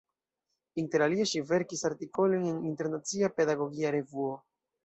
[0.83, 4.35] Interalie ŝi verkis artikolojn en "Internacia Pedagogia Revuo.